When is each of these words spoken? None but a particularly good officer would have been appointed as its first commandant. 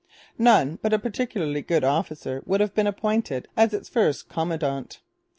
None 0.39 0.79
but 0.81 0.93
a 0.93 0.97
particularly 0.97 1.61
good 1.61 1.83
officer 1.83 2.41
would 2.47 2.59
have 2.59 2.73
been 2.73 2.87
appointed 2.87 3.47
as 3.55 3.71
its 3.71 3.87
first 3.87 4.27
commandant. 4.29 4.99